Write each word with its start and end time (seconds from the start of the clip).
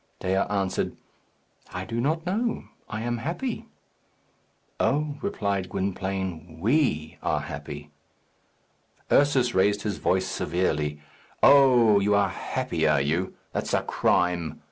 Dea 0.19 0.33
answered, 0.49 0.97
"I 1.71 1.85
do 1.85 2.01
not 2.01 2.25
know. 2.25 2.63
I 2.89 3.01
am 3.03 3.19
happy." 3.19 3.67
"Oh," 4.79 5.17
replied 5.21 5.69
Gwynplaine, 5.69 6.59
"we 6.59 7.19
are 7.21 7.41
happy." 7.41 7.91
Ursus 9.11 9.53
raised 9.53 9.83
his 9.83 9.99
voice 9.99 10.25
severely, 10.25 10.99
"Oh, 11.43 11.99
you 11.99 12.15
are 12.15 12.29
happy, 12.29 12.87
are 12.87 12.99
you? 12.99 13.35
That's 13.53 13.75
a 13.75 13.83
crime. 13.83 14.59